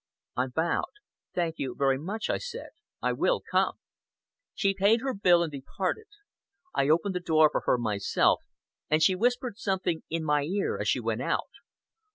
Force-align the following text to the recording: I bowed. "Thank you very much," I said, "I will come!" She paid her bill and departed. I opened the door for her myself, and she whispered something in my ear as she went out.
I 0.35 0.47
bowed. 0.47 0.93
"Thank 1.35 1.59
you 1.59 1.75
very 1.77 1.99
much," 1.99 2.27
I 2.31 2.39
said, 2.39 2.69
"I 3.03 3.13
will 3.13 3.39
come!" 3.51 3.73
She 4.55 4.73
paid 4.73 5.01
her 5.01 5.13
bill 5.13 5.43
and 5.43 5.51
departed. 5.51 6.07
I 6.73 6.89
opened 6.89 7.13
the 7.13 7.19
door 7.19 7.49
for 7.51 7.61
her 7.67 7.77
myself, 7.77 8.41
and 8.89 9.03
she 9.03 9.13
whispered 9.13 9.59
something 9.59 10.01
in 10.09 10.23
my 10.23 10.41
ear 10.41 10.79
as 10.79 10.87
she 10.87 10.99
went 11.01 11.21
out. 11.21 11.51